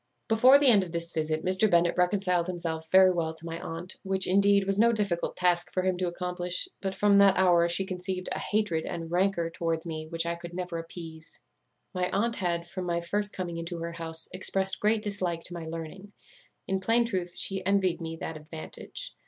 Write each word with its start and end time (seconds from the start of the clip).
"Before 0.27 0.57
the 0.57 0.65
end 0.65 0.83
of 0.83 0.93
this 0.93 1.11
visit 1.11 1.45
Mr. 1.45 1.69
Bennet 1.69 1.95
reconciled 1.95 2.47
himself 2.47 2.89
very 2.89 3.11
well 3.11 3.35
to 3.35 3.45
my 3.45 3.59
aunt, 3.61 3.97
which, 4.01 4.25
indeed, 4.25 4.63
was 4.63 4.79
no 4.79 4.91
difficult 4.91 5.37
task 5.37 5.71
for 5.71 5.83
him 5.83 5.95
to 5.97 6.07
accomplish; 6.07 6.67
but 6.81 6.95
from 6.95 7.19
that 7.19 7.37
hour 7.37 7.69
she 7.69 7.85
conceived 7.85 8.27
a 8.31 8.39
hatred 8.39 8.87
and 8.87 9.11
rancour 9.11 9.51
towards 9.51 9.85
me 9.85 10.07
which 10.07 10.25
I 10.25 10.33
could 10.33 10.55
never 10.55 10.79
appease. 10.79 11.39
"My 11.93 12.09
aunt 12.09 12.37
had, 12.37 12.67
from 12.67 12.85
my 12.87 12.99
first 12.99 13.31
coming 13.31 13.57
into 13.57 13.77
her 13.77 13.91
house, 13.91 14.27
expressed 14.33 14.79
great 14.79 15.03
dislike 15.03 15.43
to 15.43 15.53
my 15.53 15.61
learning. 15.61 16.11
In 16.67 16.79
plain 16.79 17.05
truth, 17.05 17.35
she 17.37 17.63
envied 17.63 18.01
me 18.01 18.15
that 18.21 18.37
advantage. 18.37 19.15